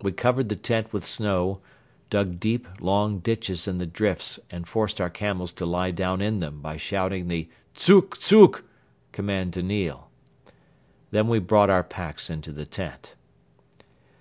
[0.00, 1.60] We covered the tent with snow,
[2.08, 6.38] dug deep, long ditches in the drifts and forced our camels to lie down in
[6.38, 8.10] them by shouting the "Dzuk!
[8.20, 8.62] Dzuk!"
[9.10, 10.08] command to kneel.
[11.10, 13.16] Then we brought our packs into the tent.